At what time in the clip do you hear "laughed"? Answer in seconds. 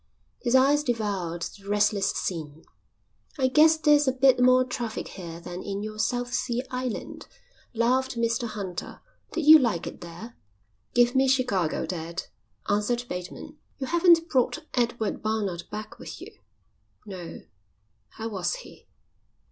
7.75-8.17